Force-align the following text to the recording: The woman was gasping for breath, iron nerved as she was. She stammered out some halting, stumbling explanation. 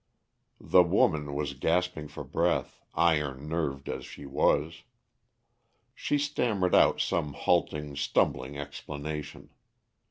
The 0.59 0.81
woman 0.81 1.35
was 1.35 1.53
gasping 1.53 2.07
for 2.07 2.23
breath, 2.23 2.81
iron 2.95 3.47
nerved 3.47 3.87
as 3.87 4.03
she 4.03 4.25
was. 4.25 4.81
She 5.93 6.17
stammered 6.17 6.73
out 6.73 6.99
some 6.99 7.33
halting, 7.33 7.95
stumbling 7.97 8.57
explanation. 8.57 9.51